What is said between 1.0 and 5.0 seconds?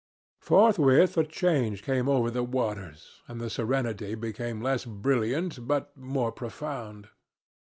a change came over the waters, and the serenity became less